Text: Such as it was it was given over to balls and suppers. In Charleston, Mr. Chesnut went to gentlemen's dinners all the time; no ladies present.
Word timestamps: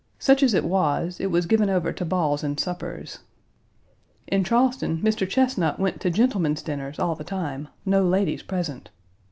Such 0.17 0.41
as 0.41 0.55
it 0.55 0.65
was 0.65 1.19
it 1.19 1.29
was 1.29 1.45
given 1.45 1.69
over 1.69 1.93
to 1.93 2.03
balls 2.03 2.43
and 2.43 2.59
suppers. 2.59 3.19
In 4.25 4.43
Charleston, 4.43 4.99
Mr. 5.03 5.29
Chesnut 5.29 5.77
went 5.77 6.01
to 6.01 6.09
gentlemen's 6.09 6.63
dinners 6.63 6.97
all 6.97 7.13
the 7.13 7.23
time; 7.23 7.67
no 7.85 8.03
ladies 8.03 8.41
present. 8.41 8.89